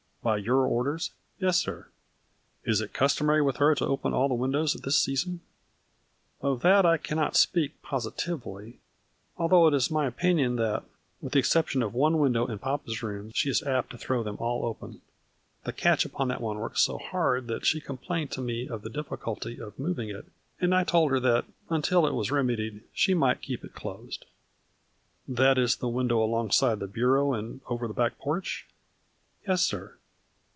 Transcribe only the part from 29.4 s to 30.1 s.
Yes, sir."